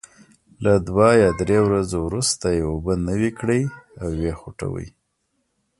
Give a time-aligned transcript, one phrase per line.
[0.63, 3.61] له دوه یا درې ورځو وروسته یې اوبه نوي کړئ
[4.01, 4.87] او وې خوټوئ.